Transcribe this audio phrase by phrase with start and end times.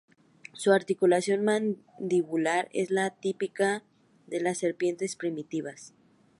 [0.53, 3.83] Su articulación mandibular es la típica
[4.25, 5.93] de las serpientes primitivas.